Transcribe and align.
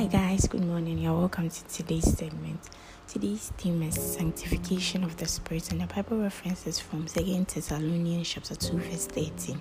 Hi, 0.00 0.06
guys, 0.06 0.48
good 0.48 0.64
morning. 0.64 0.96
You're 0.96 1.12
welcome 1.12 1.50
to 1.50 1.64
today's 1.66 2.16
segment. 2.16 2.58
Today's 3.06 3.52
theme 3.58 3.82
is 3.82 3.96
sanctification 3.96 5.04
of 5.04 5.18
the 5.18 5.26
Spirit, 5.26 5.72
and 5.72 5.82
the 5.82 5.86
Bible 5.94 6.22
references 6.22 6.80
from 6.80 7.04
2 7.04 7.44
Thessalonians 7.44 8.26
chapter 8.26 8.54
2, 8.54 8.78
verse 8.78 9.06
13. 9.08 9.60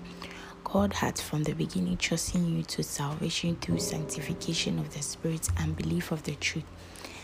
God 0.63 0.93
had 0.93 1.19
from 1.19 1.43
the 1.43 1.51
beginning 1.51 1.97
chosen 1.97 2.55
you 2.55 2.63
to 2.63 2.83
salvation 2.83 3.57
through 3.57 3.79
sanctification 3.79 4.79
of 4.79 4.93
the 4.93 5.01
Spirit 5.01 5.49
and 5.57 5.75
belief 5.75 6.13
of 6.13 6.23
the 6.23 6.35
truth. 6.35 6.63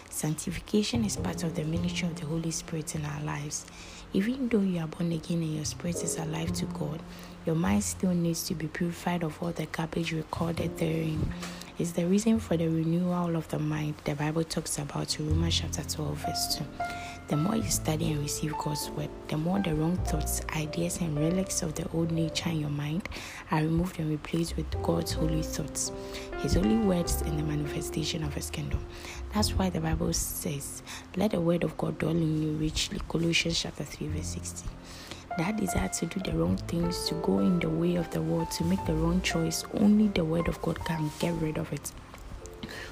Sanctification 0.09 1.05
is 1.05 1.15
part 1.15 1.43
of 1.43 1.55
the 1.55 1.63
ministry 1.63 2.09
of 2.09 2.19
the 2.19 2.25
Holy 2.25 2.51
Spirit 2.51 2.95
in 2.95 3.05
our 3.05 3.21
lives. 3.21 3.65
Even 4.11 4.49
though 4.49 4.59
you 4.59 4.81
are 4.81 4.87
born 4.87 5.13
again 5.13 5.41
and 5.41 5.55
your 5.55 5.63
spirit 5.65 6.03
is 6.03 6.17
alive 6.17 6.51
to 6.51 6.65
God, 6.65 7.01
your 7.45 7.55
mind 7.55 7.83
still 7.85 8.13
needs 8.13 8.45
to 8.47 8.55
be 8.55 8.67
purified 8.67 9.23
of 9.23 9.41
all 9.41 9.51
the 9.51 9.67
garbage 9.67 10.11
recorded 10.11 10.77
therein 10.77 11.33
is 11.77 11.91
the 11.91 12.05
reason 12.05 12.39
for 12.39 12.55
the 12.55 12.67
renewal 12.67 13.35
of 13.35 13.47
the 13.49 13.59
mind 13.59 13.95
the 14.05 14.15
Bible 14.15 14.45
talks 14.45 14.77
about 14.77 15.19
in 15.19 15.29
Romans 15.29 15.59
chapter 15.59 15.83
12, 15.83 16.17
verse 16.17 16.55
2. 16.57 16.65
The 17.27 17.35
more 17.35 17.57
you 17.57 17.69
study 17.69 18.11
and 18.11 18.21
receive 18.21 18.57
God's 18.57 18.89
word, 18.91 19.09
the 19.27 19.35
more 19.35 19.59
the 19.59 19.75
wrong 19.75 19.97
thoughts, 20.05 20.41
ideas, 20.55 21.01
and 21.01 21.19
relics 21.19 21.63
of 21.63 21.75
the 21.75 21.85
old 21.89 22.11
nature 22.11 22.49
in 22.49 22.61
your 22.61 22.69
mind 22.69 23.09
are 23.51 23.61
removed 23.61 23.99
and 23.99 24.09
replaced 24.09 24.55
with 24.55 24.71
God's 24.83 25.11
holy 25.11 25.41
thoughts, 25.41 25.91
His 26.39 26.53
holy 26.53 26.77
words, 26.77 27.23
and 27.23 27.37
the 27.37 27.43
manifestation 27.43 28.23
of 28.23 28.33
His 28.33 28.49
kingdom. 28.49 28.79
That's 29.33 29.51
why 29.51 29.69
the 29.69 29.81
Bible 29.81 30.13
says, 30.13 30.81
Let 31.17 31.31
the 31.31 31.41
word 31.41 31.65
of 31.65 31.75
God 31.77 31.97
dwell 31.99 32.11
in 32.11 32.41
you 32.41 32.51
richly. 32.51 33.01
Colossians 33.09 33.59
chapter 33.59 33.83
3, 33.83 34.07
verse 34.07 34.27
16 34.27 34.69
that 35.37 35.57
desire 35.57 35.87
to 35.89 36.05
do 36.05 36.19
the 36.19 36.37
wrong 36.37 36.57
things, 36.57 37.07
to 37.09 37.15
go 37.15 37.39
in 37.39 37.59
the 37.59 37.69
way 37.69 37.95
of 37.95 38.09
the 38.11 38.21
world, 38.21 38.51
to 38.51 38.63
make 38.63 38.83
the 38.85 38.93
wrong 38.93 39.21
choice, 39.21 39.63
only 39.75 40.07
the 40.09 40.23
word 40.23 40.47
of 40.47 40.61
God 40.61 40.79
can 40.85 41.11
get 41.19 41.33
rid 41.35 41.57
of 41.57 41.71
it. 41.73 41.91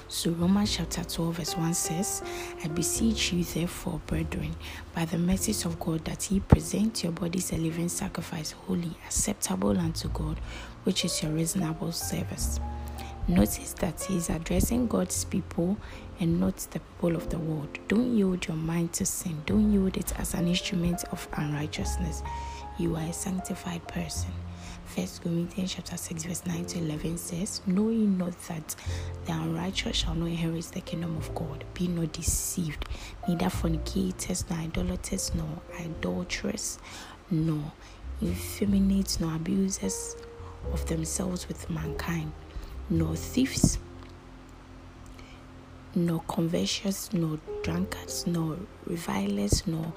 So 0.08 0.30
Romans 0.30 0.76
chapter 0.76 1.02
12 1.02 1.36
verse 1.36 1.56
1 1.56 1.74
says, 1.74 2.22
I 2.62 2.68
beseech 2.68 3.32
you 3.32 3.42
therefore, 3.42 4.00
brethren, 4.06 4.54
by 4.94 5.06
the 5.06 5.18
mercies 5.18 5.64
of 5.64 5.80
God, 5.80 6.04
that 6.04 6.30
ye 6.30 6.40
present 6.40 7.02
your 7.02 7.12
bodies 7.12 7.52
a 7.52 7.56
living 7.56 7.88
sacrifice, 7.88 8.52
holy, 8.52 8.92
acceptable 9.06 9.76
unto 9.78 10.08
God, 10.08 10.38
which 10.84 11.04
is 11.04 11.22
your 11.22 11.32
reasonable 11.32 11.92
service. 11.92 12.60
Notice 13.26 13.72
that 13.78 14.02
he 14.02 14.18
is 14.18 14.28
addressing 14.28 14.86
God's 14.86 15.24
people 15.24 15.78
and 16.20 16.38
not 16.38 16.58
the 16.58 16.80
people 16.80 17.16
of 17.16 17.30
the 17.30 17.38
world. 17.38 17.78
Don't 17.88 18.14
yield 18.14 18.46
your 18.46 18.56
mind 18.56 18.92
to 18.94 19.06
sin. 19.06 19.40
Don't 19.46 19.72
yield 19.72 19.96
it 19.96 20.12
as 20.20 20.34
an 20.34 20.46
instrument 20.46 21.04
of 21.04 21.26
unrighteousness. 21.32 22.22
You 22.76 22.96
are 22.96 23.02
a 23.02 23.14
sanctified 23.14 23.88
person. 23.88 24.30
First 24.84 25.22
Corinthians 25.22 25.74
chapter 25.74 25.96
6, 25.96 26.24
verse 26.24 26.44
9 26.44 26.66
to 26.66 26.78
11 26.80 27.16
says, 27.16 27.62
Know 27.66 27.84
Knowing 27.84 28.18
not 28.18 28.38
that 28.48 28.76
the 29.24 29.32
unrighteous 29.32 29.96
shall 29.96 30.14
not 30.14 30.26
inherit 30.26 30.64
the 30.66 30.82
kingdom 30.82 31.16
of 31.16 31.34
God. 31.34 31.64
Be 31.72 31.88
not 31.88 32.12
deceived, 32.12 32.84
neither 33.26 33.48
fornicators, 33.48 34.44
nor 34.50 34.58
idolaters, 34.58 35.34
nor 35.34 35.62
adulterers, 35.80 36.78
nor 37.30 37.72
effeminate, 38.22 39.16
nor 39.18 39.34
abusers 39.34 40.14
of 40.74 40.86
themselves 40.86 41.48
with 41.48 41.70
mankind 41.70 42.30
nor 42.90 43.16
thieves, 43.16 43.78
nor 45.94 46.20
covetous, 46.26 47.12
nor 47.12 47.38
drunkards, 47.62 48.26
nor 48.26 48.56
revilers, 48.86 49.66
nor 49.66 49.92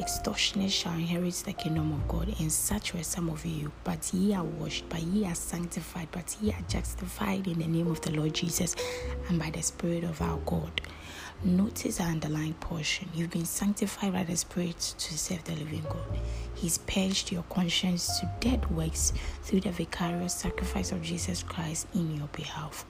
extortioners 0.00 0.72
shall 0.72 0.94
inherit 0.94 1.34
the 1.44 1.52
kingdom 1.52 1.92
of 1.92 2.08
God. 2.08 2.34
And 2.40 2.50
such 2.50 2.94
were 2.94 3.02
some 3.02 3.28
of 3.28 3.44
you. 3.44 3.70
But 3.84 4.12
ye 4.14 4.34
are 4.34 4.44
washed, 4.44 4.88
but 4.88 5.02
ye 5.02 5.26
are 5.26 5.34
sanctified, 5.34 6.08
but 6.10 6.36
ye 6.40 6.52
are 6.52 6.64
justified 6.68 7.46
in 7.46 7.58
the 7.58 7.66
name 7.66 7.88
of 7.88 8.00
the 8.00 8.12
Lord 8.12 8.34
Jesus 8.34 8.74
and 9.28 9.38
by 9.38 9.50
the 9.50 9.62
Spirit 9.62 10.04
of 10.04 10.20
our 10.22 10.38
God. 10.46 10.80
Notice 11.44 11.96
the 11.96 12.04
underlying 12.04 12.54
portion. 12.54 13.08
You've 13.12 13.32
been 13.32 13.46
sanctified 13.46 14.12
by 14.12 14.22
the 14.22 14.36
Spirit 14.36 14.78
to 14.78 15.18
serve 15.18 15.42
the 15.42 15.56
living 15.56 15.82
God. 15.88 16.20
He's 16.54 16.78
purged 16.78 17.32
your 17.32 17.42
conscience 17.50 18.20
to 18.20 18.30
dead 18.38 18.70
works 18.70 19.12
through 19.42 19.62
the 19.62 19.72
vicarious 19.72 20.34
sacrifice 20.34 20.92
of 20.92 21.02
Jesus 21.02 21.42
Christ 21.42 21.88
in 21.94 22.16
your 22.16 22.28
behalf. 22.28 22.84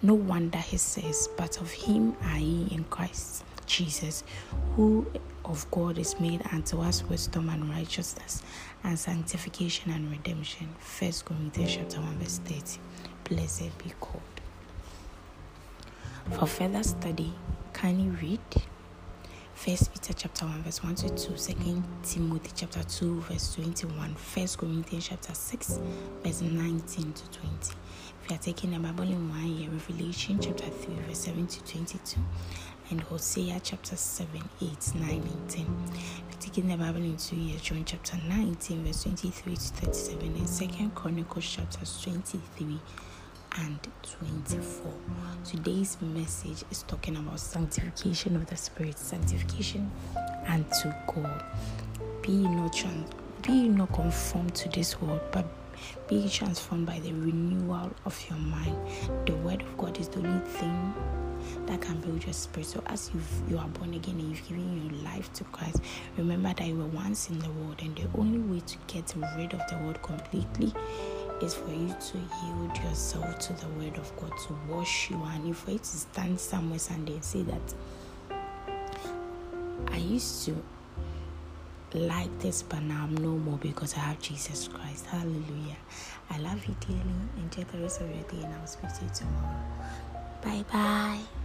No 0.00 0.14
wonder 0.14 0.56
he 0.56 0.78
says, 0.78 1.28
But 1.36 1.60
of 1.60 1.70
him 1.70 2.16
are 2.24 2.38
ye 2.38 2.68
in 2.70 2.84
Christ 2.84 3.44
Jesus, 3.66 4.24
who 4.74 5.06
of 5.44 5.70
God 5.70 5.98
is 5.98 6.18
made 6.18 6.40
unto 6.50 6.80
us 6.80 7.04
wisdom 7.04 7.50
and 7.50 7.68
righteousness 7.68 8.42
and 8.84 8.98
sanctification 8.98 9.92
and 9.92 10.10
redemption. 10.10 10.68
First 10.78 11.26
Corinthians 11.26 11.74
chapter 11.74 12.00
1 12.00 12.18
verse 12.20 12.38
30. 12.38 12.80
Blessed 13.24 13.76
be 13.76 13.92
God. 14.00 14.22
For 16.38 16.46
further 16.46 16.82
study, 16.82 17.34
kindly 17.78 18.08
read 18.20 18.40
First 19.54 19.92
Peter 19.92 20.12
chapter 20.12 20.46
1 20.46 20.64
verse 20.64 20.82
1 20.82 20.96
to 20.96 21.08
2, 21.10 21.36
2 21.36 21.82
Timothy 22.02 22.50
chapter 22.56 22.82
2 22.82 23.20
verse 23.20 23.54
21, 23.54 24.16
First 24.16 24.58
Corinthians 24.58 25.06
chapter 25.06 25.32
6 25.32 25.78
verse 26.24 26.42
19 26.42 27.12
to 27.12 27.30
20. 27.30 27.48
If 27.60 28.30
you 28.30 28.34
are 28.34 28.38
taking 28.40 28.72
the 28.72 28.80
Bible 28.80 29.04
in 29.04 29.28
one 29.28 29.46
year, 29.46 29.70
Revelation 29.70 30.40
chapter 30.40 30.64
3 30.64 30.94
verse 31.06 31.18
7 31.18 31.46
to 31.46 31.64
22, 31.72 32.20
and 32.90 33.00
Hosea 33.02 33.60
chapter 33.62 33.94
7, 33.94 34.28
8, 34.60 34.94
9, 34.96 35.10
and 35.10 35.48
10. 35.48 35.60
If 35.86 36.32
you're 36.32 36.40
taking 36.40 36.66
the 36.66 36.76
Bible 36.76 37.04
in 37.04 37.16
two 37.16 37.36
years, 37.36 37.62
John 37.62 37.84
chapter 37.84 38.16
19 38.28 38.86
verse 38.86 39.04
23 39.04 39.54
to 39.54 39.60
37, 39.60 40.26
and 40.26 40.48
Second 40.48 40.96
Chronicles 40.96 41.48
chapters 41.48 42.02
23 42.02 42.80
and 43.64 43.78
24. 44.02 44.92
Today's 45.44 45.96
message 46.00 46.64
is 46.70 46.82
talking 46.84 47.16
about 47.16 47.40
sanctification 47.40 48.36
of 48.36 48.46
the 48.46 48.56
spirit, 48.56 48.98
sanctification 48.98 49.90
unto 50.46 50.92
God. 51.06 51.44
Be 52.22 52.36
not 52.36 52.72
trans- 52.72 53.10
be 53.42 53.68
not 53.68 53.92
conformed 53.92 54.54
to 54.56 54.68
this 54.68 55.00
world, 55.00 55.20
but 55.32 55.46
be 56.08 56.28
transformed 56.28 56.86
by 56.86 57.00
the 57.00 57.12
renewal 57.12 57.90
of 58.04 58.24
your 58.28 58.38
mind. 58.38 58.76
The 59.26 59.34
word 59.36 59.62
of 59.62 59.76
God 59.76 59.98
is 59.98 60.08
the 60.08 60.20
only 60.20 60.46
thing 60.46 60.94
that 61.66 61.80
can 61.80 62.00
build 62.00 62.24
your 62.24 62.32
spirit. 62.32 62.66
So 62.66 62.82
as 62.86 63.10
you 63.12 63.20
you 63.48 63.58
are 63.58 63.68
born 63.68 63.94
again 63.94 64.18
and 64.18 64.30
you've 64.30 64.48
given 64.48 64.82
your 64.82 65.02
life 65.02 65.32
to 65.34 65.44
Christ, 65.44 65.80
remember 66.16 66.52
that 66.54 66.66
you 66.66 66.76
were 66.76 66.86
once 66.86 67.30
in 67.30 67.38
the 67.38 67.50
world, 67.50 67.80
and 67.80 67.96
the 67.96 68.06
only 68.18 68.38
way 68.38 68.60
to 68.60 68.78
get 68.86 69.14
rid 69.36 69.52
of 69.54 69.62
the 69.68 69.78
world 69.78 70.00
completely 70.02 70.72
is 71.40 71.54
for 71.54 71.70
you 71.70 71.94
to 72.00 72.18
yield 72.44 72.76
yourself 72.78 73.38
to 73.38 73.52
the 73.54 73.68
word 73.78 73.96
of 73.96 74.14
God 74.16 74.32
to 74.46 74.58
wash 74.68 75.10
you 75.10 75.22
and 75.22 75.56
for 75.56 75.70
you 75.72 75.78
to 75.78 75.84
stand 75.84 76.38
somewhere 76.38 76.78
Sunday 76.78 77.14
and 77.14 77.24
say 77.24 77.42
that 77.42 77.74
I 79.88 79.96
used 79.98 80.44
to 80.46 80.62
like 81.94 82.38
this 82.40 82.62
but 82.62 82.82
now 82.82 83.04
I'm 83.04 83.16
no 83.16 83.30
more 83.30 83.58
because 83.58 83.94
I 83.94 84.00
have 84.00 84.20
Jesus 84.20 84.68
Christ. 84.68 85.06
Hallelujah. 85.06 85.76
I 86.30 86.38
love 86.38 86.64
you 86.66 86.76
dearly. 86.80 87.02
Enjoy 87.38 87.64
the 87.72 87.78
rest 87.82 88.00
of 88.00 88.08
your 88.08 88.24
day 88.24 88.44
and 88.44 88.54
I'll 88.54 88.66
speak 88.66 88.92
to 88.94 89.04
you 89.04 89.10
tomorrow. 89.14 89.64
Bye 90.42 90.64
bye. 90.70 91.37